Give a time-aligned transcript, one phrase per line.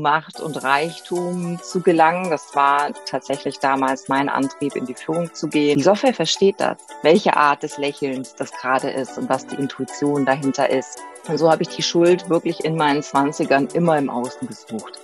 [0.00, 2.30] Macht und Reichtum zu gelangen.
[2.30, 5.76] Das war tatsächlich damals mein Antrieb, in die Führung zu gehen.
[5.78, 10.24] Die Software versteht das, welche Art des Lächelns das gerade ist und was die Intuition
[10.24, 10.98] dahinter ist.
[11.28, 14.98] Und so habe ich die Schuld wirklich in meinen Zwanzigern immer im Außen gesucht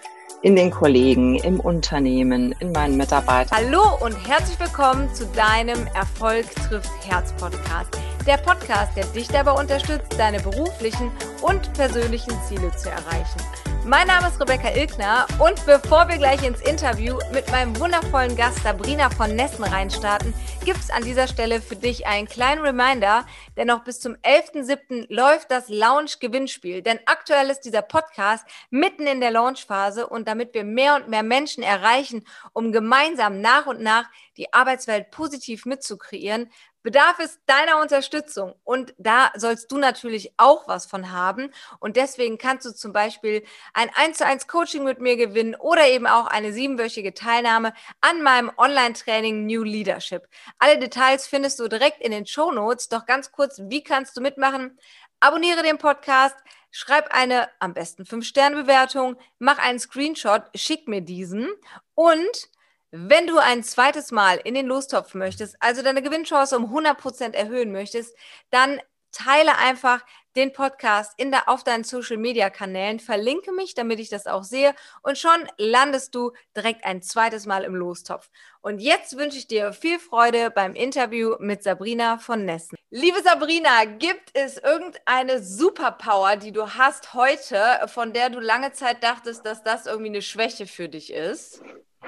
[0.44, 3.56] in den Kollegen, im Unternehmen, in meinen Mitarbeitern.
[3.56, 7.98] Hallo und herzlich willkommen zu deinem Erfolg trifft Herz Podcast.
[8.26, 13.40] Der Podcast, der dich dabei unterstützt, deine beruflichen und persönlichen Ziele zu erreichen.
[13.86, 18.62] Mein Name ist Rebecca Ilkner und bevor wir gleich ins Interview mit meinem wundervollen Gast
[18.62, 20.32] Sabrina von Nessen reinstarten,
[20.64, 25.12] gibt es an dieser Stelle für dich einen kleinen Reminder, denn noch bis zum 11.07.
[25.12, 26.80] läuft das Launch-Gewinnspiel.
[26.80, 31.22] Denn aktuell ist dieser Podcast mitten in der Launchphase und damit wir mehr und mehr
[31.22, 36.50] Menschen erreichen, um gemeinsam nach und nach die Arbeitswelt positiv mitzukreieren,
[36.84, 38.54] bedarf es deiner Unterstützung.
[38.62, 41.50] Und da sollst du natürlich auch was von haben.
[41.80, 43.42] Und deswegen kannst du zum Beispiel
[43.72, 48.22] ein 1 zu 1 Coaching mit mir gewinnen oder eben auch eine siebenwöchige Teilnahme an
[48.22, 50.28] meinem Online-Training New Leadership.
[50.58, 52.88] Alle Details findest du direkt in den Show Notes.
[52.88, 54.78] Doch ganz kurz, wie kannst du mitmachen?
[55.20, 56.36] Abonniere den Podcast,
[56.70, 61.48] schreib eine am besten 5-Sterne-Bewertung, mach einen Screenshot, schick mir diesen
[61.94, 62.48] und
[62.96, 67.72] wenn du ein zweites Mal in den Lostopf möchtest, also deine Gewinnchance um 100% erhöhen
[67.72, 68.16] möchtest,
[68.50, 70.04] dann teile einfach
[70.36, 74.44] den Podcast in der, auf deinen Social Media Kanälen, verlinke mich, damit ich das auch
[74.44, 78.30] sehe und schon landest du direkt ein zweites Mal im Lostopf.
[78.60, 82.76] Und jetzt wünsche ich dir viel Freude beim Interview mit Sabrina von Nessen.
[82.90, 89.02] Liebe Sabrina, gibt es irgendeine Superpower, die du hast heute, von der du lange Zeit
[89.02, 91.62] dachtest, dass das irgendwie eine Schwäche für dich ist?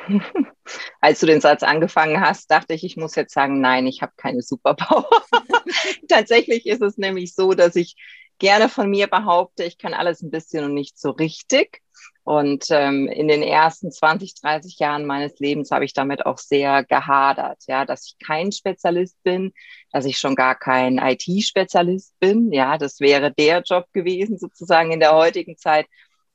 [1.00, 4.12] Als du den Satz angefangen hast, dachte ich, ich muss jetzt sagen, nein, ich habe
[4.16, 5.22] keine Superpower.
[6.08, 7.96] Tatsächlich ist es nämlich so, dass ich
[8.38, 11.82] gerne von mir behaupte, ich kann alles ein bisschen und nicht so richtig.
[12.24, 16.82] Und ähm, in den ersten 20, 30 Jahren meines Lebens habe ich damit auch sehr
[16.84, 19.52] gehadert, ja, dass ich kein Spezialist bin,
[19.92, 22.52] dass ich schon gar kein IT-Spezialist bin.
[22.52, 25.86] Ja, das wäre der Job gewesen sozusagen in der heutigen Zeit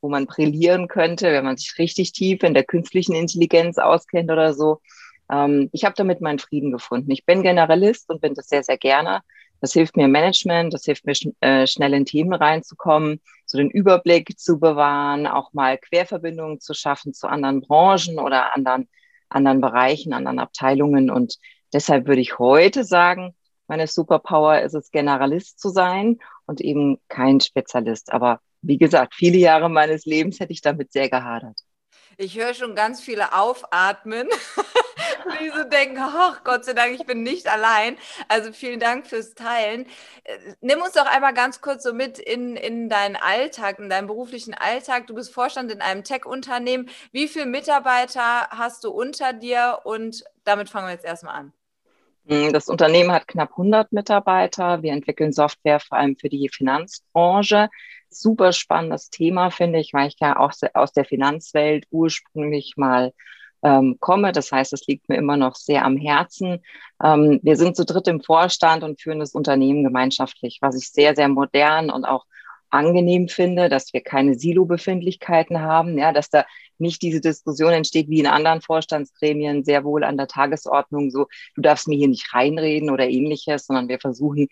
[0.02, 4.54] wo man brillieren könnte, wenn man sich richtig tief in der künstlichen Intelligenz auskennt oder
[4.54, 4.82] so.
[5.32, 7.12] Ähm, ich habe damit meinen Frieden gefunden.
[7.12, 9.22] Ich bin Generalist und bin das sehr, sehr gerne.
[9.62, 13.60] Das hilft mir im Management, das hilft mir sch äh, schnell in Themen reinzukommen, so
[13.60, 18.90] den Überblick zu bewahren, auch mal Querverbindungen zu schaffen zu anderen Branchen oder anderen,
[19.30, 21.12] anderen Bereichen, anderen Abteilungen.
[21.12, 21.38] Und
[21.74, 23.36] deshalb würde ich heute sagen,
[23.68, 28.12] meine Superpower ist es, Generalist zu sein und eben kein Spezialist.
[28.12, 31.60] Aber wie gesagt, viele Jahre meines Lebens hätte ich damit sehr gehadert.
[32.18, 34.28] Ich höre schon ganz viele aufatmen,
[35.42, 37.98] die so denken, ach Gott sei Dank, ich bin nicht allein.
[38.28, 39.88] Also vielen Dank fürs Teilen.
[40.26, 44.08] Äh, nimm uns doch einmal ganz kurz so mit in, in deinen Alltag, in deinen
[44.08, 45.08] beruflichen Alltag.
[45.08, 46.90] Du bist Vorstand in einem Tech-Unternehmen.
[47.12, 49.80] Wie viele Mitarbeiter hast du unter dir?
[49.84, 51.54] Und damit fangen wir jetzt erstmal an.
[52.28, 54.84] Hm, das Unternehmen hat knapp 100 Mitarbeiter.
[54.84, 57.70] Wir entwickeln Software vor allem für die Finanzbranche
[58.14, 63.14] super spannendes Thema, finde ich, weil ich ja auch aus der Finanzwelt ursprünglich mal
[63.64, 64.32] ähm, komme.
[64.32, 66.64] Das heißt, es liegt mir immer noch sehr am Herzen.
[67.04, 71.16] Ähm, wir sind zu dritt im Vorstand und führen das Unternehmen gemeinschaftlich, was ich sehr,
[71.16, 72.26] sehr modern und auch
[72.70, 76.46] angenehm finde, dass wir keine Silo-Befindlichkeiten haben, ja, dass da
[76.82, 81.62] nicht diese Diskussion entsteht wie in anderen Vorstandsgremien, sehr wohl an der Tagesordnung, so, du
[81.62, 84.48] darfst mir hier nicht reinreden oder ähnliches, sondern wir versuchen,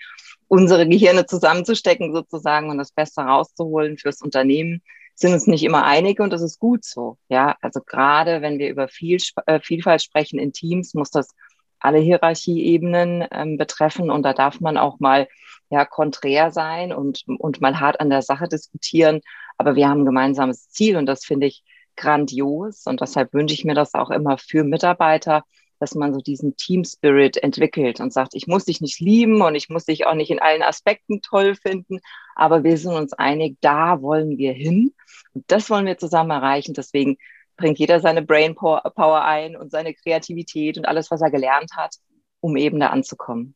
[0.48, 4.82] unsere Gehirne zusammenzustecken sozusagen und das Beste rauszuholen fürs Unternehmen
[5.20, 7.18] sind uns nicht immer einig und das ist gut so.
[7.28, 9.18] Ja, also gerade wenn wir über viel,
[9.48, 11.36] äh, Vielfalt sprechen in Teams, muss das
[11.80, 15.28] alle Hierarchieebenen ähm, betreffen und da darf man auch mal
[15.70, 19.22] ja konträr sein und, und mal hart an der Sache diskutieren.
[19.58, 21.64] Aber wir haben ein gemeinsames Ziel und das finde ich
[22.00, 25.44] grandios und deshalb wünsche ich mir das auch immer für Mitarbeiter,
[25.80, 29.56] dass man so diesen Team Spirit entwickelt und sagt, ich muss dich nicht lieben und
[29.56, 32.00] ich muss dich auch nicht in allen Aspekten toll finden,
[32.36, 34.94] aber wir sind uns einig, da wollen wir hin
[35.34, 36.74] und das wollen wir zusammen erreichen.
[36.74, 37.18] Deswegen
[37.56, 41.96] bringt jeder seine Brain Power ein und seine Kreativität und alles, was er gelernt hat,
[42.40, 43.56] um eben da anzukommen.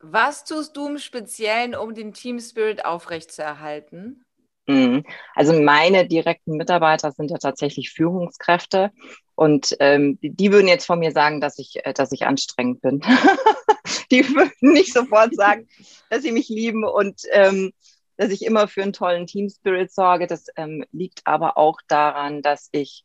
[0.00, 4.25] Was tust du im Speziellen, um den Team Spirit aufrechtzuerhalten?
[4.66, 5.04] Mhm.
[5.34, 8.90] Also meine direkten Mitarbeiter sind ja tatsächlich Führungskräfte
[9.34, 13.00] und ähm, die würden jetzt von mir sagen, dass ich, äh, dass ich anstrengend bin.
[14.10, 15.68] die würden nicht sofort sagen,
[16.10, 17.72] dass sie mich lieben und ähm,
[18.16, 20.26] dass ich immer für einen tollen Team Spirit sorge.
[20.26, 23.04] Das ähm, liegt aber auch daran, dass ich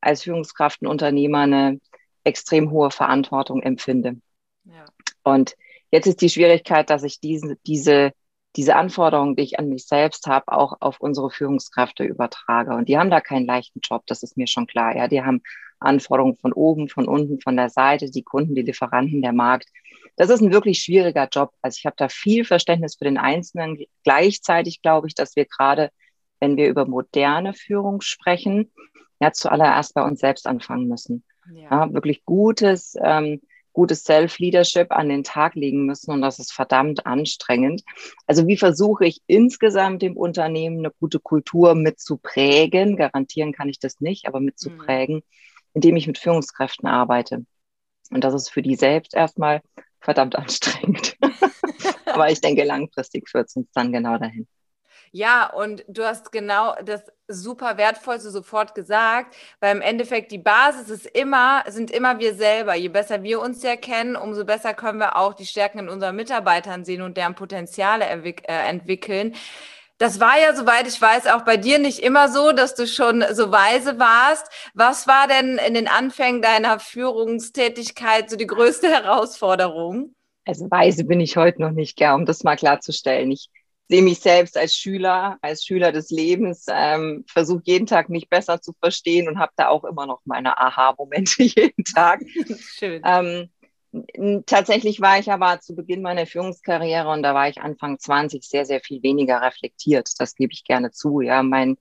[0.00, 1.80] als Führungskraft und Unternehmer eine
[2.24, 4.20] extrem hohe Verantwortung empfinde.
[4.64, 4.84] Ja.
[5.24, 5.56] Und
[5.90, 8.12] jetzt ist die Schwierigkeit, dass ich diese, diese
[8.56, 12.74] diese Anforderungen, die ich an mich selbst habe, auch auf unsere Führungskräfte übertrage.
[12.74, 14.94] Und die haben da keinen leichten Job, das ist mir schon klar.
[14.96, 15.42] Ja, die haben
[15.78, 19.68] Anforderungen von oben, von unten, von der Seite, die Kunden, die Lieferanten, der Markt.
[20.16, 21.52] Das ist ein wirklich schwieriger Job.
[21.62, 23.78] Also ich habe da viel Verständnis für den Einzelnen.
[24.04, 25.90] Gleichzeitig glaube ich, dass wir gerade,
[26.38, 28.70] wenn wir über moderne Führung sprechen,
[29.20, 31.24] ja zuallererst bei uns selbst anfangen müssen.
[31.54, 31.86] Ja.
[31.86, 33.40] ja wirklich gutes, ähm,
[33.72, 37.82] gutes Self-Leadership an den Tag legen müssen und das ist verdammt anstrengend.
[38.26, 42.96] Also wie versuche ich insgesamt dem Unternehmen eine gute Kultur mitzuprägen?
[42.96, 45.22] Garantieren kann ich das nicht, aber mitzuprägen, mhm.
[45.74, 47.44] indem ich mit Führungskräften arbeite.
[48.10, 49.62] Und das ist für die selbst erstmal
[50.00, 51.16] verdammt anstrengend.
[52.06, 54.46] aber ich denke, langfristig führt es uns dann genau dahin.
[55.14, 60.88] Ja, und du hast genau das super wertvollste sofort gesagt, weil im Endeffekt die Basis
[60.88, 62.74] ist immer, sind immer wir selber.
[62.74, 66.16] Je besser wir uns ja kennen, umso besser können wir auch die Stärken in unseren
[66.16, 69.34] Mitarbeitern sehen und deren Potenziale äh, entwickeln.
[69.98, 73.22] Das war ja, soweit ich weiß, auch bei dir nicht immer so, dass du schon
[73.32, 74.50] so weise warst.
[74.72, 80.14] Was war denn in den Anfängen deiner Führungstätigkeit so die größte Herausforderung?
[80.46, 83.30] Also weise bin ich heute noch nicht, gern, um das mal klarzustellen.
[83.30, 83.50] Ich
[83.92, 88.62] sehe mich selbst als Schüler, als Schüler des Lebens, ähm, versuche jeden Tag mich besser
[88.62, 92.22] zu verstehen und habe da auch immer noch meine Aha-Momente jeden Tag.
[92.58, 93.02] Schön.
[93.04, 93.50] Ähm,
[94.46, 98.64] tatsächlich war ich aber zu Beginn meiner Führungskarriere und da war ich Anfang 20 sehr,
[98.64, 100.08] sehr viel weniger reflektiert.
[100.16, 101.20] Das gebe ich gerne zu.
[101.20, 101.76] Ja, mein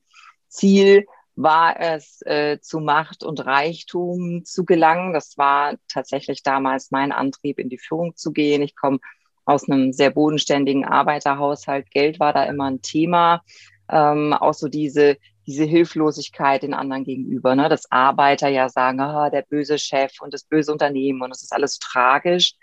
[0.50, 1.06] Ziel
[1.38, 5.14] war es, äh, zu Macht und Reichtum zu gelangen.
[5.14, 8.62] Das war tatsächlich damals mein Antrieb, in die Führung zu gehen.
[8.64, 9.00] Ich komme
[9.46, 11.90] aus einem sehr bodenständigen Arbeiterhaushalt.
[11.92, 13.42] Geld war da immer ein Thema.
[13.90, 17.68] Ähm, auch so diese, diese Hilflosigkeit den anderen gegenüber, ne?
[17.68, 21.54] dass Arbeiter ja sagen, ah, der böse Chef und das böse Unternehmen und es ist
[21.54, 22.54] alles tragisch.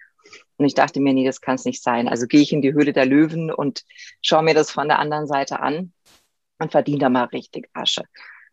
[0.56, 2.08] Und ich dachte mir, nee, das kann es nicht sein.
[2.08, 3.84] Also gehe ich in die Höhle der Löwen und
[4.22, 5.92] schaue mir das von der anderen Seite an
[6.58, 8.02] und verdiene da mal richtig Asche.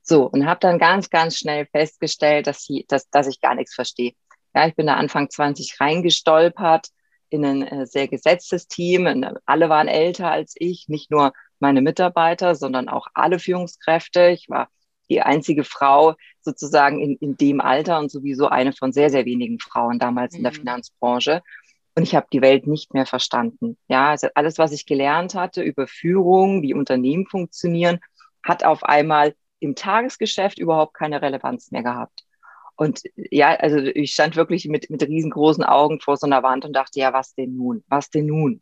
[0.01, 3.73] So, und habe dann ganz, ganz schnell festgestellt, dass, sie, dass, dass ich gar nichts
[3.73, 4.13] verstehe.
[4.53, 6.89] Ja, ich bin da Anfang 20 reingestolpert,
[7.29, 9.07] in ein äh, sehr gesetztes Team.
[9.45, 14.29] Alle waren älter als ich, nicht nur meine Mitarbeiter, sondern auch alle Führungskräfte.
[14.29, 14.69] Ich war
[15.09, 19.59] die einzige Frau sozusagen in, in dem Alter und sowieso eine von sehr, sehr wenigen
[19.59, 20.37] Frauen damals mhm.
[20.37, 20.57] in der mhm.
[20.57, 21.41] Finanzbranche.
[21.95, 23.77] Und ich habe die Welt nicht mehr verstanden.
[23.87, 27.99] Ja, also alles, was ich gelernt hatte über Führung, wie Unternehmen funktionieren,
[28.43, 32.25] hat auf einmal im Tagesgeschäft überhaupt keine Relevanz mehr gehabt.
[32.75, 36.73] Und ja, also ich stand wirklich mit, mit riesengroßen Augen vor so einer Wand und
[36.73, 37.83] dachte, ja, was denn nun?
[37.87, 38.61] Was denn nun?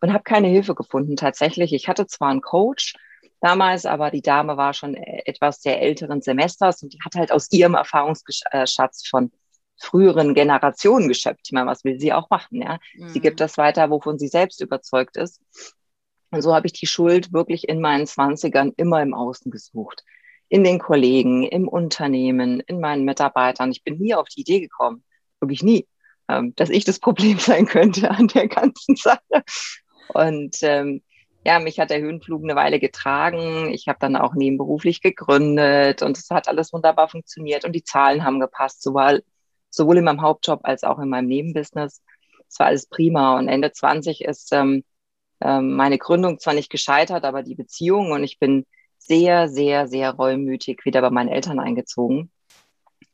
[0.00, 1.72] Und habe keine Hilfe gefunden tatsächlich.
[1.72, 2.94] Ich hatte zwar einen Coach
[3.40, 7.50] damals, aber die Dame war schon etwas der älteren Semesters und die hat halt aus
[7.50, 9.32] ihrem Erfahrungsschatz von
[9.78, 11.40] früheren Generationen geschöpft.
[11.46, 12.62] Ich meine, was will sie auch machen?
[12.62, 12.78] Ja?
[12.94, 13.08] Mhm.
[13.08, 15.40] Sie gibt das weiter, wovon sie selbst überzeugt ist.
[16.30, 20.04] Und so habe ich die Schuld wirklich in meinen Zwanzigern immer im Außen gesucht
[20.50, 23.70] in den Kollegen, im Unternehmen, in meinen Mitarbeitern.
[23.70, 25.04] Ich bin nie auf die Idee gekommen,
[25.40, 25.86] wirklich nie,
[26.28, 29.44] ähm, dass ich das Problem sein könnte an der ganzen Sache.
[30.12, 31.02] Und ähm,
[31.46, 33.70] ja, mich hat der Höhenflug eine Weile getragen.
[33.72, 38.24] Ich habe dann auch nebenberuflich gegründet und es hat alles wunderbar funktioniert und die Zahlen
[38.24, 39.22] haben gepasst, sowohl,
[39.70, 42.02] sowohl in meinem Hauptjob als auch in meinem Nebenbusiness.
[42.48, 44.82] Es war alles prima und Ende 20 ist ähm,
[45.40, 48.66] ähm, meine Gründung zwar nicht gescheitert, aber die Beziehung und ich bin
[49.10, 52.30] sehr, sehr, sehr reumütig wieder bei meinen Eltern eingezogen.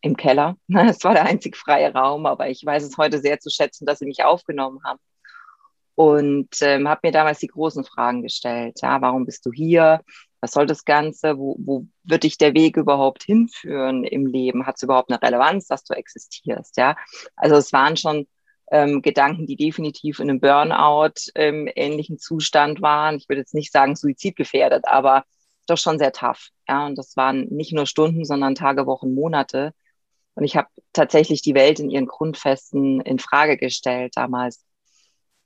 [0.02, 0.56] Im Keller.
[0.68, 4.00] Es war der einzig freie Raum, aber ich weiß es heute sehr zu schätzen, dass
[4.00, 5.00] sie mich aufgenommen haben.
[5.94, 8.78] Und ähm, habe mir damals die großen Fragen gestellt.
[8.82, 10.02] Ja, warum bist du hier?
[10.42, 11.38] Was soll das Ganze?
[11.38, 14.66] Wo, wo wird dich der Weg überhaupt hinführen im Leben?
[14.66, 16.76] Hat es überhaupt eine Relevanz, dass du existierst?
[16.76, 16.94] Ja,
[17.36, 18.26] also es waren schon
[18.70, 23.16] ähm, Gedanken, die definitiv in einem Burnout ähm, ähnlichen Zustand waren.
[23.16, 25.24] Ich würde jetzt nicht sagen suizidgefährdet, aber
[25.66, 26.48] doch schon sehr tough.
[26.68, 29.72] Ja, und das waren nicht nur Stunden, sondern Tage, Wochen, Monate.
[30.34, 34.64] Und ich habe tatsächlich die Welt in ihren Grundfesten in Frage gestellt damals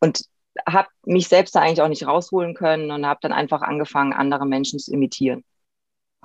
[0.01, 0.25] und
[0.69, 4.47] habe mich selbst da eigentlich auch nicht rausholen können und habe dann einfach angefangen, andere
[4.47, 5.45] Menschen zu imitieren.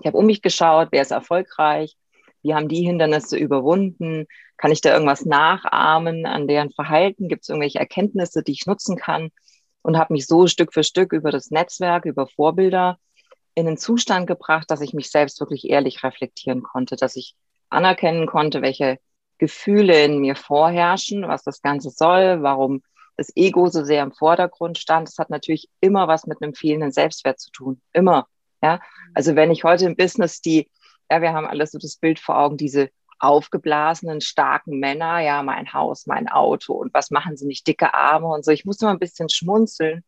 [0.01, 1.95] Ich habe um mich geschaut, wer ist erfolgreich,
[2.41, 4.25] wie haben die Hindernisse überwunden,
[4.57, 8.97] kann ich da irgendwas nachahmen an deren Verhalten, gibt es irgendwelche Erkenntnisse, die ich nutzen
[8.97, 9.29] kann
[9.81, 12.97] und habe mich so Stück für Stück über das Netzwerk, über Vorbilder
[13.55, 17.35] in den Zustand gebracht, dass ich mich selbst wirklich ehrlich reflektieren konnte, dass ich
[17.69, 18.99] anerkennen konnte, welche
[19.37, 22.83] Gefühle in mir vorherrschen, was das Ganze soll, warum
[23.17, 25.07] das Ego so sehr im Vordergrund stand.
[25.07, 27.81] Das hat natürlich immer was mit einem fehlenden Selbstwert zu tun.
[27.93, 28.27] Immer.
[28.61, 28.81] Ja.
[29.13, 30.69] Also wenn ich heute im Business die,
[31.09, 35.71] ja, wir haben alles so das Bild vor Augen, diese aufgeblasenen, starken Männer, ja, mein
[35.73, 38.51] Haus, mein Auto und was machen sie nicht, dicke Arme und so.
[38.51, 40.03] Ich musste mal ein bisschen schmunzeln,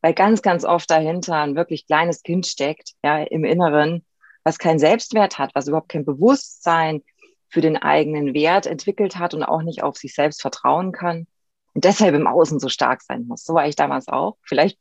[0.00, 4.04] weil ganz, ganz oft dahinter ein wirklich kleines Kind steckt, ja, im Inneren,
[4.44, 7.02] was keinen Selbstwert hat, was überhaupt kein Bewusstsein
[7.48, 11.26] für den eigenen Wert entwickelt hat und auch nicht auf sich selbst vertrauen kann
[11.74, 13.44] und deshalb im Außen so stark sein muss.
[13.44, 14.36] So war ich damals auch.
[14.42, 14.78] Vielleicht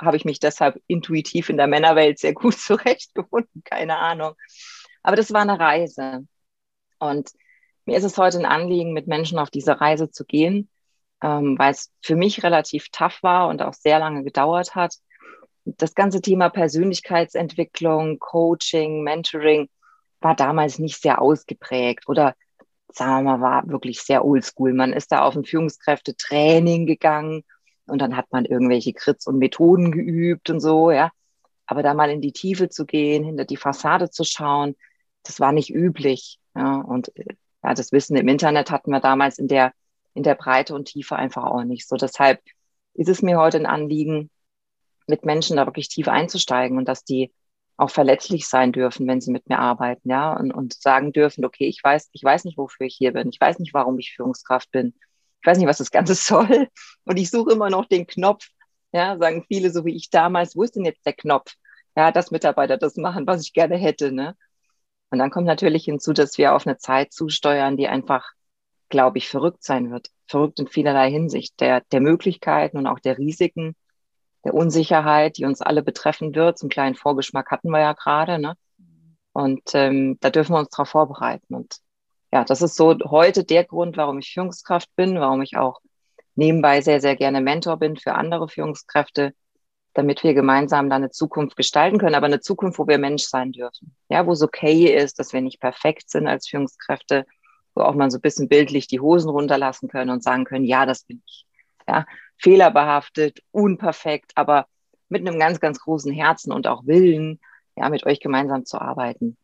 [0.00, 4.34] habe ich mich deshalb intuitiv in der Männerwelt sehr gut zurechtgefunden, keine Ahnung.
[5.02, 6.26] Aber das war eine Reise.
[6.98, 7.30] Und
[7.84, 10.70] mir ist es heute ein Anliegen, mit Menschen auf diese Reise zu gehen,
[11.24, 14.94] ähm, weil es für mich relativ tough war und auch sehr lange gedauert hat.
[15.64, 19.70] Das ganze Thema Persönlichkeitsentwicklung, Coaching, Mentoring
[20.20, 22.34] war damals nicht sehr ausgeprägt oder
[22.92, 24.74] sagen wir mal, war wirklich sehr oldschool.
[24.74, 27.42] Man ist da auf ein Führungskräftetraining gegangen
[27.86, 31.10] und dann hat man irgendwelche Krits und Methoden geübt und so, ja.
[31.66, 34.76] Aber da mal in die Tiefe zu gehen, hinter die Fassade zu schauen,
[35.22, 36.38] das war nicht üblich.
[36.54, 36.76] Ja.
[36.82, 39.72] Und ja, das Wissen im Internet hatten wir damals in der,
[40.14, 41.88] in der Breite und Tiefe einfach auch nicht.
[41.88, 42.40] So deshalb
[42.94, 44.30] ist es mir heute ein Anliegen,
[45.06, 47.32] mit Menschen da wirklich tief einzusteigen und dass die
[47.76, 51.66] auch verletzlich sein dürfen, wenn sie mit mir arbeiten, ja, und, und sagen dürfen, okay,
[51.66, 54.70] ich weiß, ich weiß nicht, wofür ich hier bin, ich weiß nicht, warum ich Führungskraft
[54.70, 54.94] bin,
[55.40, 56.68] ich weiß nicht, was das Ganze soll,
[57.04, 58.48] und ich suche immer noch den Knopf,
[58.92, 61.54] ja, sagen viele, so wie ich damals, wo ist denn jetzt der Knopf,
[61.96, 64.36] ja, dass Mitarbeiter das machen, was ich gerne hätte, ne?
[65.10, 68.32] Und dann kommt natürlich hinzu, dass wir auf eine Zeit zusteuern, die einfach,
[68.88, 70.08] glaube ich, verrückt sein wird.
[70.26, 73.74] Verrückt in vielerlei Hinsicht, der, der Möglichkeiten und auch der Risiken,
[74.44, 76.58] der Unsicherheit, die uns alle betreffen wird.
[76.58, 78.38] Zum kleinen Vorgeschmack hatten wir ja gerade.
[78.38, 78.56] Ne?
[79.32, 81.54] Und ähm, da dürfen wir uns darauf vorbereiten.
[81.54, 81.78] Und
[82.32, 85.80] ja, das ist so heute der Grund, warum ich Führungskraft bin, warum ich auch
[86.34, 89.34] nebenbei sehr, sehr gerne Mentor bin für andere Führungskräfte,
[89.92, 93.52] damit wir gemeinsam dann eine Zukunft gestalten können, aber eine Zukunft, wo wir Mensch sein
[93.52, 93.94] dürfen.
[94.08, 97.24] Ja, wo es okay ist, dass wir nicht perfekt sind als Führungskräfte,
[97.74, 100.86] wo auch mal so ein bisschen bildlich die Hosen runterlassen können und sagen können, ja,
[100.86, 101.46] das bin ich.
[101.86, 102.06] Ja,
[102.38, 104.66] fehlerbehaftet, unperfekt, aber
[105.08, 107.40] mit einem ganz, ganz großen Herzen und auch Willen,
[107.76, 109.36] ja, mit euch gemeinsam zu arbeiten.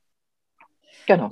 [1.07, 1.29] Genau.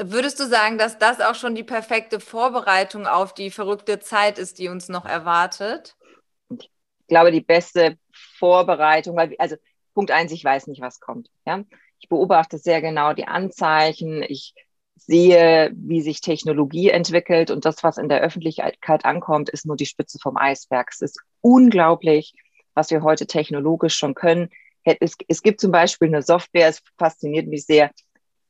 [0.00, 4.58] Würdest du sagen, dass das auch schon die perfekte Vorbereitung auf die verrückte Zeit ist,
[4.58, 5.96] die uns noch erwartet?
[6.56, 6.70] Ich
[7.08, 9.56] glaube, die beste Vorbereitung, weil, also
[9.94, 11.28] Punkt eins, ich weiß nicht, was kommt.
[11.44, 11.64] Ja?
[11.98, 14.22] Ich beobachte sehr genau die Anzeichen.
[14.22, 14.54] Ich
[14.98, 19.86] sehe, wie sich Technologie entwickelt und das, was in der Öffentlichkeit ankommt, ist nur die
[19.86, 20.90] Spitze vom Eisberg.
[20.92, 22.34] Es ist unglaublich,
[22.74, 24.50] was wir heute technologisch schon können.
[24.84, 27.90] Es, es gibt zum Beispiel eine Software, es fasziniert mich sehr,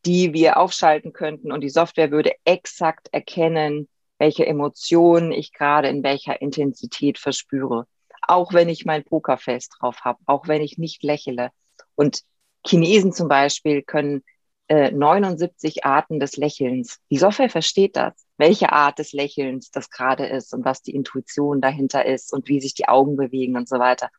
[0.06, 3.88] die wir aufschalten könnten und die Software würde exakt erkennen,
[4.18, 7.86] welche Emotionen ich gerade in welcher Intensität verspüre.
[8.22, 11.50] Auch wenn ich mein Pokerface drauf habe, auch wenn ich nicht lächle.
[11.94, 12.22] Und
[12.66, 14.22] Chinesen zum Beispiel können
[14.68, 17.00] 79 äh, Arten des Lächelns.
[17.10, 21.60] Die Software versteht das, welche Art des Lächelns das gerade ist und was die Intuition
[21.60, 24.10] dahinter ist und wie sich die Augen bewegen und so weiter.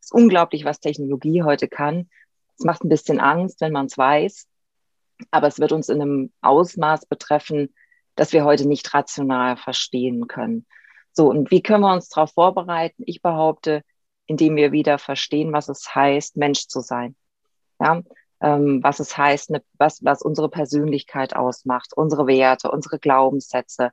[0.00, 2.10] Es ist unglaublich, was Technologie heute kann.
[2.58, 4.46] Es macht ein bisschen Angst, wenn man es weiß,
[5.30, 7.74] aber es wird uns in einem Ausmaß betreffen,
[8.14, 10.66] dass wir heute nicht rational verstehen können.
[11.12, 13.04] So, und wie können wir uns darauf vorbereiten?
[13.06, 13.82] Ich behaupte,
[14.26, 17.16] indem wir wieder verstehen, was es heißt, Mensch zu sein.
[17.80, 18.02] Ja,
[18.44, 23.90] ähm, was es heißt, ne, was, was unsere Persönlichkeit ausmacht, unsere Werte, unsere Glaubenssätze.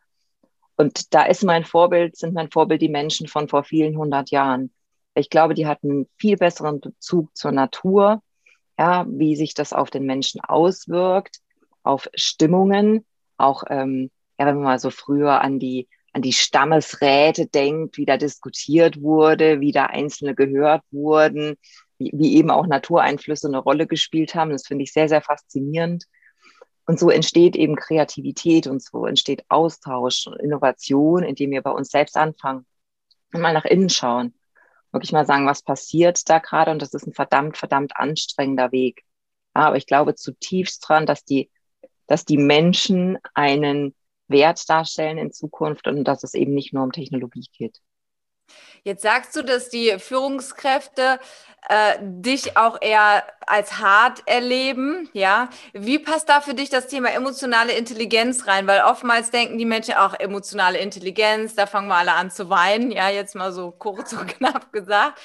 [0.76, 4.74] Und da ist mein Vorbild, sind mein Vorbild die Menschen von vor vielen hundert Jahren.
[5.16, 8.22] Ich glaube, die hatten einen viel besseren Bezug zur Natur,
[8.78, 11.38] ja, wie sich das auf den Menschen auswirkt,
[11.84, 13.06] auf Stimmungen,
[13.38, 18.06] auch ähm, ja, wenn man mal so früher an die an die Stammesräte denkt, wie
[18.06, 21.56] da diskutiert wurde, wie da Einzelne gehört wurden,
[22.02, 24.52] wie, wie eben auch Natureinflüsse eine Rolle gespielt haben.
[24.52, 26.06] Das finde ich sehr, sehr faszinierend.
[26.86, 31.90] Und so entsteht eben Kreativität und so entsteht Austausch und Innovation, indem wir bei uns
[31.90, 32.66] selbst anfangen
[33.34, 34.34] und mal nach innen schauen.
[34.92, 36.72] Wirklich mal sagen, was passiert da gerade?
[36.72, 39.04] Und das ist ein verdammt, verdammt anstrengender Weg.
[39.56, 41.50] Ja, aber ich glaube zutiefst dran, dass die,
[42.08, 43.96] dass die Menschen einen
[44.28, 47.80] Wert darstellen in Zukunft und dass es eben nicht nur um Technologie geht.
[48.84, 51.20] Jetzt sagst du, dass die Führungskräfte
[51.70, 55.50] äh, dich auch eher als hart erleben, ja.
[55.74, 58.66] Wie passt da für dich das Thema emotionale Intelligenz rein?
[58.66, 62.92] Weil oftmals denken die Menschen auch emotionale Intelligenz, da fangen wir alle an zu weinen,
[62.92, 65.22] ja, jetzt mal so kurz und knapp gesagt,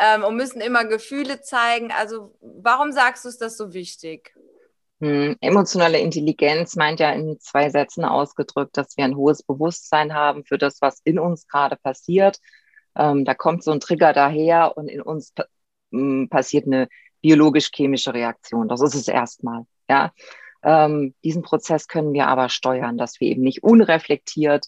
[0.00, 1.92] ähm, und müssen immer Gefühle zeigen.
[1.96, 4.34] Also warum sagst du, ist das so wichtig?
[5.00, 10.44] Hm, emotionale Intelligenz meint ja in zwei Sätzen ausgedrückt, dass wir ein hohes Bewusstsein haben
[10.44, 12.40] für das, was in uns gerade passiert
[12.96, 15.32] ähm, da kommt so ein Trigger daher und in uns
[15.92, 16.88] ähm, passiert eine
[17.22, 18.68] biologisch-chemische Reaktion.
[18.68, 19.64] Das ist es erstmal.
[19.88, 20.12] Ja?
[20.62, 24.66] Ähm, diesen Prozess können wir aber steuern, dass wir eben nicht unreflektiert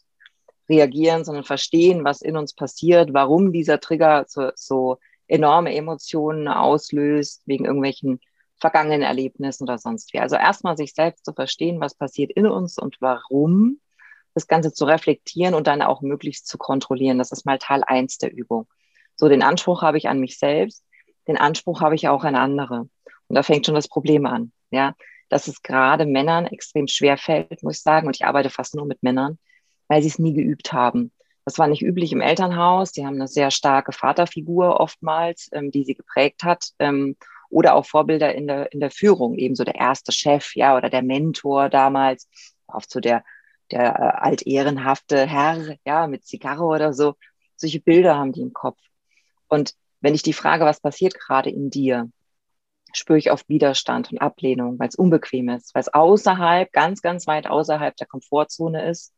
[0.68, 7.42] reagieren, sondern verstehen, was in uns passiert, warum dieser Trigger so, so enorme Emotionen auslöst
[7.46, 8.20] wegen irgendwelchen
[8.60, 10.18] vergangenen Erlebnissen oder sonst wie.
[10.18, 13.80] Also erstmal sich selbst zu verstehen, was passiert in uns und warum,
[14.38, 17.18] das Ganze zu reflektieren und dann auch möglichst zu kontrollieren.
[17.18, 18.66] Das ist mal Teil eins der Übung.
[19.16, 20.84] So, den Anspruch habe ich an mich selbst,
[21.26, 22.88] den Anspruch habe ich auch an andere.
[23.26, 24.94] Und da fängt schon das Problem an, ja,
[25.28, 28.06] dass es gerade Männern extrem schwer fällt, muss ich sagen.
[28.06, 29.38] Und ich arbeite fast nur mit Männern,
[29.88, 31.12] weil sie es nie geübt haben.
[31.44, 32.92] Das war nicht üblich im Elternhaus.
[32.92, 36.70] Die haben eine sehr starke Vaterfigur oftmals, ähm, die sie geprägt hat.
[36.78, 37.16] Ähm,
[37.50, 41.02] oder auch Vorbilder in der, in der Führung, ebenso der erste Chef, ja, oder der
[41.02, 42.28] Mentor damals,
[42.66, 43.24] oft so der,
[43.70, 47.14] der äh, altehrenhafte Herr, ja, mit Zigarre oder so.
[47.56, 48.78] Solche Bilder haben die im Kopf.
[49.48, 52.10] Und wenn ich die Frage, was passiert gerade in dir,
[52.92, 57.26] spüre ich oft Widerstand und Ablehnung, weil es unbequem ist, weil es außerhalb, ganz, ganz
[57.26, 59.12] weit außerhalb der Komfortzone ist,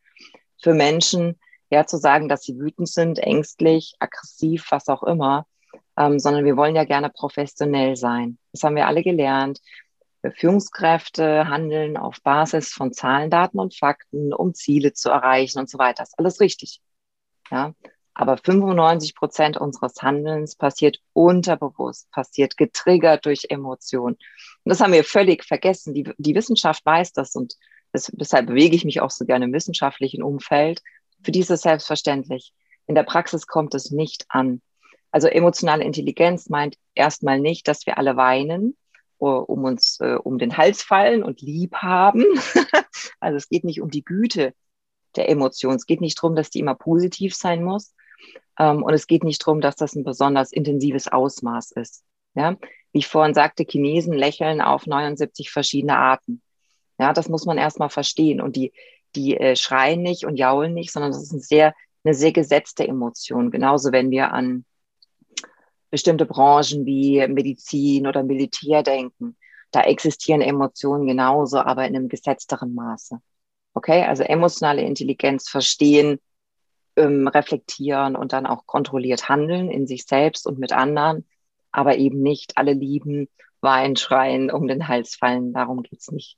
[0.62, 1.38] für Menschen,
[1.70, 5.46] ja, zu sagen, dass sie wütend sind, ängstlich, aggressiv, was auch immer,
[5.96, 8.38] ähm, sondern wir wollen ja gerne professionell sein.
[8.52, 9.60] Das haben wir alle gelernt.
[10.34, 15.78] Führungskräfte handeln auf Basis von Zahlen, Daten und Fakten, um Ziele zu erreichen und so
[15.78, 16.02] weiter.
[16.02, 16.80] Das ist alles richtig.
[17.50, 17.74] Ja,
[18.14, 24.16] aber 95 Prozent unseres Handelns passiert unterbewusst, passiert getriggert durch Emotionen.
[24.16, 25.94] Und das haben wir völlig vergessen.
[25.94, 27.54] Die, die Wissenschaft weiß das und
[27.92, 30.82] das, deshalb bewege ich mich auch so gerne im wissenschaftlichen Umfeld.
[31.22, 32.52] Für die ist es selbstverständlich.
[32.86, 34.60] In der Praxis kommt es nicht an.
[35.10, 38.76] Also emotionale Intelligenz meint erstmal nicht, dass wir alle weinen,
[39.28, 42.24] um uns äh, um den Hals fallen und lieb haben.
[43.20, 44.54] also es geht nicht um die Güte
[45.16, 45.74] der Emotion.
[45.74, 47.94] Es geht nicht darum, dass die immer positiv sein muss.
[48.58, 52.04] Ähm, und es geht nicht darum, dass das ein besonders intensives Ausmaß ist.
[52.34, 52.56] Ja?
[52.92, 56.42] Wie ich vorhin sagte, Chinesen lächeln auf 79 verschiedene Arten.
[56.98, 58.40] Ja, das muss man erstmal verstehen.
[58.40, 58.72] Und die,
[59.16, 61.74] die äh, schreien nicht und jaulen nicht, sondern das ist eine sehr,
[62.04, 63.50] eine sehr gesetzte Emotion.
[63.50, 64.64] Genauso, wenn wir an
[65.90, 69.36] bestimmte Branchen wie Medizin oder Militär denken.
[69.70, 73.20] Da existieren Emotionen genauso, aber in einem gesetzteren Maße.
[73.74, 76.18] Okay, also emotionale Intelligenz verstehen,
[76.96, 81.26] ähm, reflektieren und dann auch kontrolliert handeln in sich selbst und mit anderen,
[81.70, 83.28] aber eben nicht alle lieben,
[83.60, 85.52] weinen, schreien, um den Hals fallen.
[85.52, 86.36] Darum geht's nicht.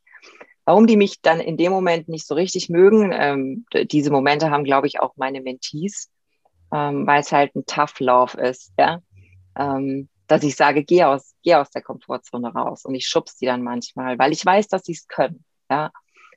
[0.65, 4.65] Warum die mich dann in dem Moment nicht so richtig mögen, ähm, diese Momente haben,
[4.65, 6.11] glaube ich, auch meine Mentees,
[6.73, 8.73] ähm, weil es halt ein Tough Love ist.
[8.79, 9.01] Ja?
[9.57, 12.85] Ähm, dass ich sage, geh aus, geh aus der Komfortzone raus.
[12.85, 15.45] Und ich schubse die dann manchmal, weil ich weiß, dass sie es können.
[15.71, 15.93] Ja?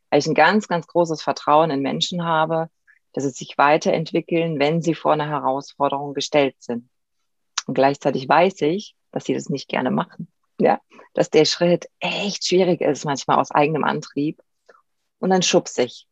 [0.10, 2.70] Weil ich ein ganz, ganz großes Vertrauen in Menschen habe,
[3.14, 6.90] dass sie sich weiterentwickeln, wenn sie vor eine Herausforderung gestellt sind.
[7.66, 10.28] Und gleichzeitig weiß ich, dass sie das nicht gerne machen.
[10.60, 10.80] Ja,
[11.14, 14.42] dass der Schritt echt schwierig ist, manchmal aus eigenem Antrieb.
[15.20, 16.08] Und dann schubse ich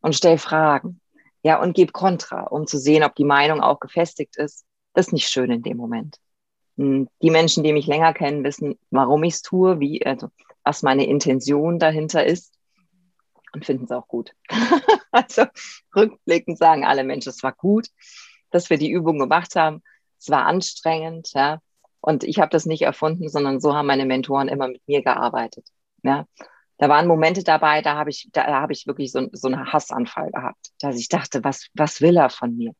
[0.00, 1.00] und stell Fragen.
[1.42, 4.64] Ja, und gebe Kontra, um zu sehen, ob die Meinung auch gefestigt ist.
[4.92, 6.18] Das ist nicht schön in dem Moment.
[6.80, 10.30] Hm, die Menschen, die mich länger kennen, wissen, warum ich es tue, wie, also,
[10.64, 12.54] was meine Intention dahinter ist
[13.52, 14.32] und finden es auch gut.
[15.12, 15.44] also
[15.94, 17.88] rückblickend sagen alle Menschen, es war gut,
[18.50, 19.82] dass wir die Übung gemacht haben.
[20.18, 21.60] Es war anstrengend, ja.
[22.00, 25.66] Und ich habe das nicht erfunden, sondern so haben meine Mentoren immer mit mir gearbeitet.
[26.02, 26.24] Ja.
[26.78, 30.30] Da waren Momente dabei, da habe ich, da habe ich wirklich so, so einen Hassanfall
[30.30, 32.72] gehabt, dass ich dachte, was, was will er von mir?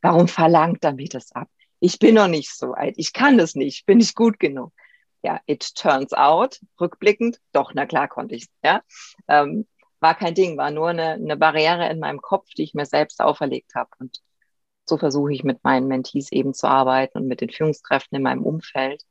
[0.00, 1.48] Warum verlangt er mir das ab?
[1.80, 4.72] Ich bin noch nicht so alt, ich kann das nicht, bin nicht gut genug.
[5.22, 8.82] Ja, it turns out, rückblickend, doch, na klar konnte ich ja.
[9.26, 9.66] Ähm,
[10.00, 13.20] war kein Ding, war nur eine, eine Barriere in meinem Kopf, die ich mir selbst
[13.20, 13.90] auferlegt habe.
[13.98, 14.20] Und
[14.84, 18.44] so versuche ich mit meinen Mentees eben zu arbeiten und mit den Führungskräften in meinem
[18.44, 19.02] Umfeld.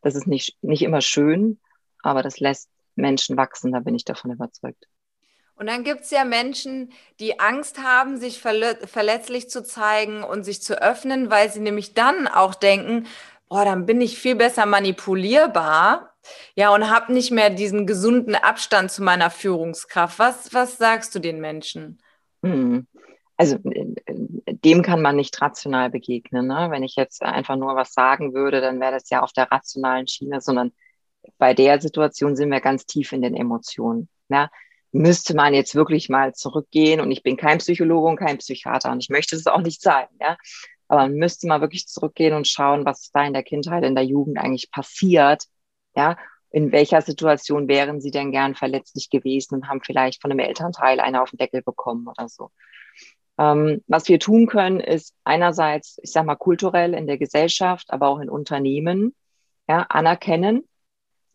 [0.00, 1.60] Das ist nicht, nicht immer schön,
[2.02, 4.86] aber das lässt Menschen wachsen, da bin ich davon überzeugt.
[5.58, 10.62] Und dann gibt es ja Menschen, die Angst haben, sich verletzlich zu zeigen und sich
[10.62, 13.06] zu öffnen, weil sie nämlich dann auch denken,
[13.48, 16.14] boah, dann bin ich viel besser manipulierbar.
[16.54, 20.18] Ja, und habe nicht mehr diesen gesunden Abstand zu meiner Führungskraft.
[20.18, 21.98] Was, was sagst du den Menschen?
[22.42, 22.86] Hm.
[23.36, 26.48] Also dem kann man nicht rational begegnen.
[26.48, 26.68] Ne?
[26.70, 30.06] Wenn ich jetzt einfach nur was sagen würde, dann wäre das ja auf der rationalen
[30.06, 30.72] Schiene, sondern
[31.38, 34.08] bei der Situation sind wir ganz tief in den Emotionen.
[34.28, 34.50] Ja?
[34.92, 37.00] Müsste man jetzt wirklich mal zurückgehen.
[37.00, 40.06] Und ich bin kein Psychologe und kein Psychiater und ich möchte es auch nicht sein,
[40.20, 40.36] ja.
[40.88, 44.04] Aber man müsste mal wirklich zurückgehen und schauen, was da in der Kindheit, in der
[44.04, 45.44] Jugend eigentlich passiert,
[45.94, 46.16] ja.
[46.50, 50.98] In welcher Situation wären sie denn gern verletzlich gewesen und haben vielleicht von einem Elternteil
[50.98, 52.50] eine auf den Deckel bekommen oder so.
[53.38, 58.08] Ähm, was wir tun können, ist einerseits, ich sag mal, kulturell in der Gesellschaft, aber
[58.08, 59.14] auch in Unternehmen,
[59.68, 60.66] ja, anerkennen,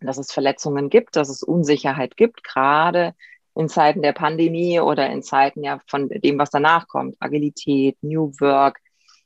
[0.01, 3.13] dass es Verletzungen gibt, dass es Unsicherheit gibt, gerade
[3.55, 8.31] in Zeiten der Pandemie oder in Zeiten ja von dem, was danach kommt, Agilität, New
[8.39, 8.79] Work,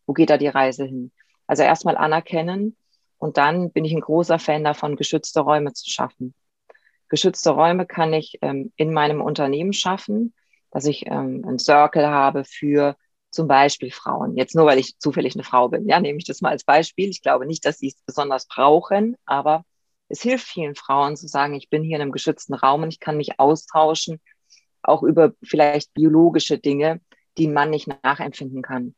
[0.06, 1.12] wo geht da die Reise hin?
[1.48, 2.76] Also erstmal anerkennen
[3.18, 6.34] Und dann bin ich ein großer Fan davon, geschützte Räume zu schaffen.
[7.10, 10.34] Geschützte Räume kann ich ähm, in meinem Unternehmen schaffen,
[10.72, 12.96] dass ich ähm, einen Circle habe für
[13.32, 14.36] zum Beispiel Frauen.
[14.38, 15.88] Jetzt nur, weil ich zufällig eine Frau bin.
[15.88, 17.10] Ja, nehme ich das mal als Beispiel.
[17.10, 19.64] Ich glaube nicht, dass sie es besonders brauchen, aber
[20.10, 23.00] es hilft vielen Frauen zu sagen, ich bin hier in einem geschützten Raum und ich
[23.00, 24.20] kann mich austauschen,
[24.82, 27.02] auch über vielleicht biologische Dinge,
[27.38, 28.96] die ein Mann nicht nachempfinden kann.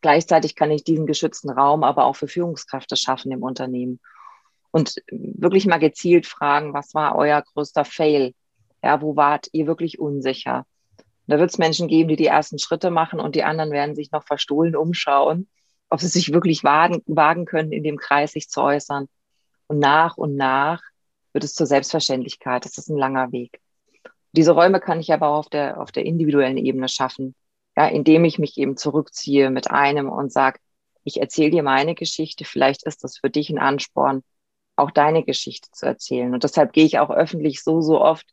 [0.00, 3.98] Gleichzeitig kann ich diesen geschützten Raum aber auch für Führungskräfte schaffen im Unternehmen
[4.70, 8.34] und wirklich mal gezielt fragen, was war euer größter Fail?
[8.82, 10.64] Ja, wo wart ihr wirklich unsicher?
[11.26, 14.12] Da wird es Menschen geben, die die ersten Schritte machen und die anderen werden sich
[14.12, 15.48] noch verstohlen umschauen,
[15.88, 19.08] ob sie sich wirklich wagen, wagen können, in dem Kreis sich zu äußern.
[19.68, 20.82] Und nach und nach
[21.32, 22.64] wird es zur Selbstverständlichkeit.
[22.64, 23.60] Das ist ein langer Weg.
[24.32, 27.34] Diese Räume kann ich aber auch auf der, auf der individuellen Ebene schaffen,
[27.76, 30.58] ja, indem ich mich eben zurückziehe mit einem und sage,
[31.04, 34.22] ich erzähle dir meine Geschichte, vielleicht ist das für dich ein Ansporn,
[34.74, 36.34] auch deine Geschichte zu erzählen.
[36.34, 38.26] Und deshalb gehe ich auch öffentlich so, so oft,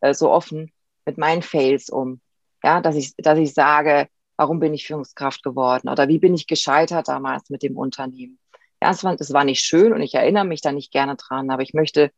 [0.00, 0.72] äh, so offen
[1.06, 2.20] mit meinen Fails um.
[2.62, 6.46] Ja, dass ich, dass ich sage, warum bin ich Führungskraft geworden oder wie bin ich
[6.46, 8.38] gescheitert damals mit dem Unternehmen.
[8.80, 11.74] War, es war nicht schön und ich erinnere mich da nicht gerne dran, aber ich
[11.74, 12.10] möchte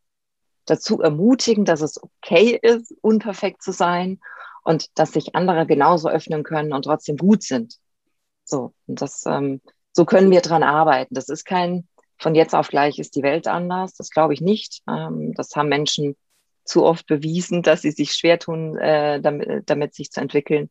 [0.67, 4.21] dazu ermutigen, dass es okay ist, unperfekt zu sein
[4.63, 7.77] und dass sich andere genauso öffnen können und trotzdem gut sind.
[8.45, 9.61] So, und das, ähm,
[9.93, 11.15] so können wir dran arbeiten.
[11.15, 13.95] Das ist kein, von jetzt auf gleich ist die Welt anders.
[13.95, 14.83] Das glaube ich nicht.
[14.89, 16.17] Ähm, das haben Menschen
[16.65, 20.71] zu oft bewiesen, dass sie sich schwer tun, äh, damit, damit sich zu entwickeln.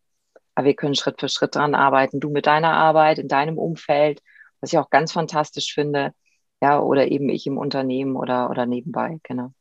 [0.55, 2.19] Aber wir können Schritt für Schritt dran arbeiten.
[2.19, 4.21] Du mit deiner Arbeit, in deinem Umfeld,
[4.61, 6.13] was ich auch ganz fantastisch finde.
[6.61, 9.53] Ja, oder eben ich im Unternehmen oder, oder nebenbei, genau.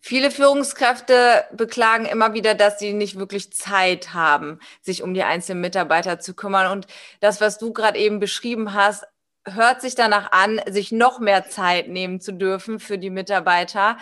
[0.00, 5.60] Viele Führungskräfte beklagen immer wieder, dass sie nicht wirklich Zeit haben, sich um die einzelnen
[5.60, 6.70] Mitarbeiter zu kümmern.
[6.70, 6.86] Und
[7.20, 9.04] das, was du gerade eben beschrieben hast,
[9.46, 13.98] hört sich danach an, sich noch mehr Zeit nehmen zu dürfen für die Mitarbeiter.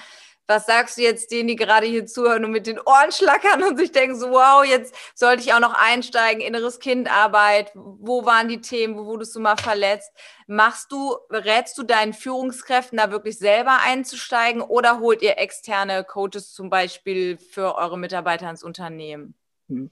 [0.53, 3.79] Was sagst du jetzt denen, die gerade hier zuhören und mit den Ohren schlackern und
[3.79, 8.61] sich denken so, wow, jetzt sollte ich auch noch einsteigen, inneres Kindarbeit, wo waren die
[8.61, 10.13] Themen, wo wurdest du mal verletzt?
[10.47, 16.53] Machst du, rätst du deinen Führungskräften da wirklich selber einzusteigen oder holt ihr externe Coaches
[16.53, 19.35] zum Beispiel für eure Mitarbeiter ins Unternehmen?
[19.71, 19.91] Hm.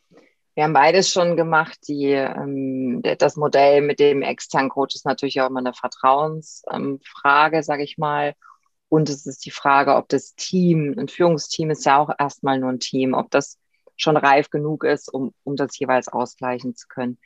[0.55, 1.79] Wir haben beides schon gemacht.
[1.89, 7.63] Die, ähm, das Modell mit dem externen Coach ist natürlich auch immer eine Vertrauensfrage, ähm,
[7.63, 8.35] sage ich mal.
[8.91, 12.71] Und es ist die Frage, ob das Team, ein Führungsteam ist ja auch erstmal nur
[12.71, 13.57] ein Team, ob das
[13.97, 17.17] schon reif genug ist, um, um das jeweils ausgleichen zu können.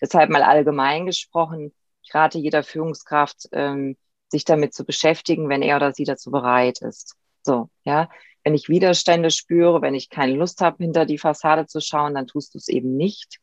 [0.00, 5.76] Deshalb mal allgemein gesprochen, ich rate jeder Führungskraft, ähm, sich damit zu beschäftigen, wenn er
[5.76, 7.16] oder sie dazu bereit ist.
[7.42, 8.08] So, ja.
[8.42, 12.26] Wenn ich Widerstände spüre, wenn ich keine Lust habe, hinter die Fassade zu schauen, dann
[12.26, 13.40] tust du es eben nicht.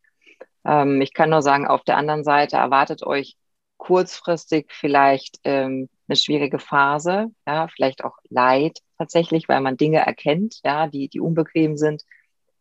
[0.66, 3.38] Ähm, ich kann nur sagen, auf der anderen Seite erwartet euch
[3.78, 10.60] kurzfristig vielleicht ähm, eine schwierige Phase, ja, vielleicht auch Leid tatsächlich, weil man Dinge erkennt,
[10.64, 12.04] ja, die, die unbequem sind.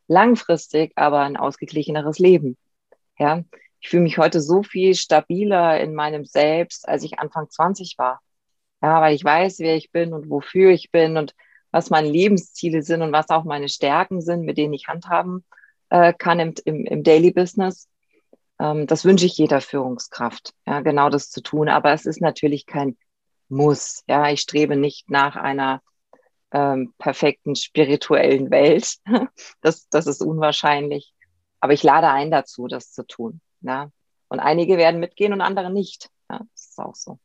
[0.08, 2.56] Langfristig aber ein ausgeglicheneres Leben.
[3.18, 3.42] Ja,
[3.80, 8.20] ich fühle mich heute so viel stabiler in meinem Selbst, als ich Anfang 20 war.
[8.82, 11.34] Ja, weil ich weiß, wer ich bin und wofür ich bin und
[11.70, 15.44] was meine Lebensziele sind und was auch meine Stärken sind, mit denen ich handhaben
[15.90, 17.88] äh, kann im, im, im Daily Business.
[18.58, 21.68] Ähm, das wünsche ich jeder Führungskraft, ja, genau das zu tun.
[21.68, 22.96] Aber es ist natürlich kein
[23.48, 24.02] Muss.
[24.08, 25.82] Ja, ich strebe nicht nach einer
[26.52, 28.96] ähm, perfekten spirituellen Welt.
[29.60, 31.12] das, das ist unwahrscheinlich.
[31.60, 33.40] Aber ich lade ein dazu, das zu tun.
[33.60, 33.90] Ja.
[34.28, 36.10] Und einige werden mitgehen und andere nicht.
[36.30, 37.18] Ja, das ist auch so.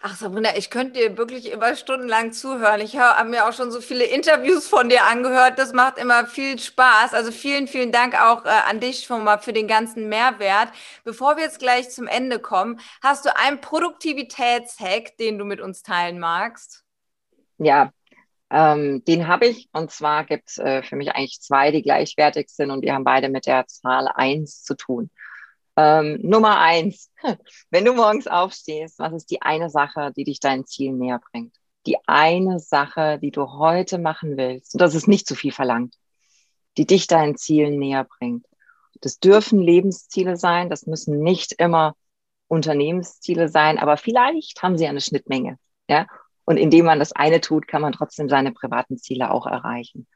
[0.00, 2.80] Ach Sabrina, ich könnte dir wirklich immer stundenlang zuhören.
[2.80, 5.58] Ich habe mir auch schon so viele Interviews von dir angehört.
[5.58, 7.14] Das macht immer viel Spaß.
[7.14, 10.68] Also vielen, vielen Dank auch äh, an dich schon mal für den ganzen Mehrwert.
[11.02, 15.82] Bevor wir jetzt gleich zum Ende kommen, hast du einen Produktivitätshack, den du mit uns
[15.82, 16.84] teilen magst?
[17.58, 17.90] Ja,
[18.50, 19.68] ähm, den habe ich.
[19.72, 23.04] Und zwar gibt es äh, für mich eigentlich zwei, die gleichwertig sind und die haben
[23.04, 25.10] beide mit der Zahl eins zu tun.
[25.78, 27.12] Ähm, Nummer eins,
[27.70, 31.54] wenn du morgens aufstehst, was ist die eine Sache, die dich deinem Ziel näher bringt?
[31.86, 35.94] Die eine Sache, die du heute machen willst, und das ist nicht zu viel verlangt,
[36.76, 38.44] die dich deinen Zielen näher bringt.
[39.00, 41.94] Das dürfen Lebensziele sein, das müssen nicht immer
[42.48, 45.58] Unternehmensziele sein, aber vielleicht haben sie eine Schnittmenge.
[45.88, 46.08] Ja?
[46.44, 50.08] Und indem man das eine tut, kann man trotzdem seine privaten Ziele auch erreichen.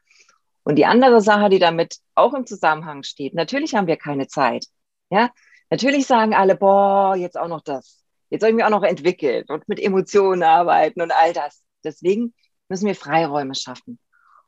[0.63, 4.65] Und die andere Sache, die damit auch im Zusammenhang steht, natürlich haben wir keine Zeit.
[5.09, 5.29] Ja,
[5.73, 8.03] Natürlich sagen alle, boah, jetzt auch noch das.
[8.29, 11.63] Jetzt soll ich mich auch noch entwickeln und mit Emotionen arbeiten und all das.
[11.83, 12.35] Deswegen
[12.69, 13.97] müssen wir Freiräume schaffen.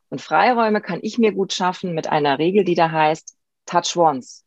[0.10, 3.36] Und Freiräume kann ich mir gut schaffen mit einer Regel, die da heißt,
[3.66, 4.46] touch once.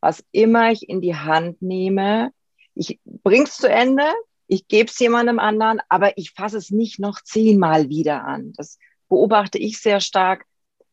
[0.00, 2.32] Was immer ich in die Hand nehme,
[2.74, 4.02] ich bring's zu Ende,
[4.48, 8.52] ich gebe es jemandem anderen, aber ich fasse es nicht noch zehnmal wieder an.
[8.56, 10.44] Das beobachte ich sehr stark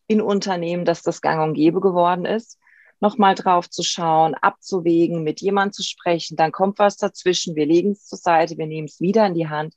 [0.06, 2.56] in Unternehmen, dass das gang und gäbe geworden ist.
[3.00, 7.92] Nochmal drauf zu schauen, abzuwägen, mit jemandem zu sprechen, dann kommt was dazwischen, wir legen
[7.92, 9.74] es zur Seite, wir nehmen es wieder in die Hand.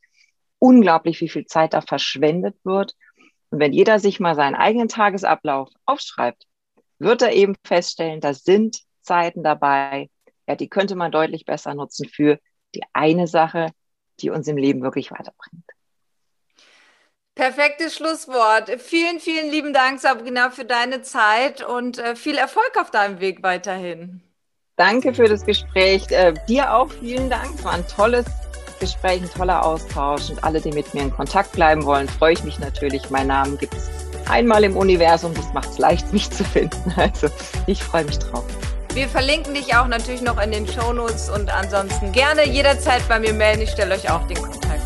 [0.60, 2.96] Unglaublich, wie viel Zeit da verschwendet wird.
[3.50, 6.48] Und wenn jeder sich mal seinen eigenen Tagesablauf aufschreibt,
[7.00, 10.10] wird er eben feststellen, da sind Zeiten dabei,
[10.48, 12.40] ja, die könnte man deutlich besser nutzen für
[12.76, 13.72] die eine Sache,
[14.20, 15.66] die uns im Leben wirklich weiterbringt.
[17.42, 18.70] Perfektes Schlusswort.
[18.78, 23.42] Vielen, vielen lieben Dank, Sabrina, für deine Zeit und äh, viel Erfolg auf deinem Weg
[23.42, 24.22] weiterhin.
[24.76, 26.04] Danke für das Gespräch.
[26.12, 27.50] Äh, dir auch vielen Dank.
[27.56, 28.28] Es war ein tolles
[28.80, 30.30] Gespräch, ein toller Austausch.
[30.30, 33.10] Und alle, die mit mir in Kontakt bleiben wollen, freue ich mich natürlich.
[33.10, 33.90] Mein Name gibt es
[34.30, 35.34] einmal im Universum.
[35.34, 36.94] Das macht es leicht, mich zu finden.
[36.96, 37.28] Also
[37.66, 38.46] ich freue mich drauf.
[38.94, 43.34] Wir verlinken dich auch natürlich noch in den Shownotes und ansonsten gerne jederzeit bei mir
[43.34, 43.64] melden.
[43.64, 44.81] Ich stelle euch auch den Kontakt.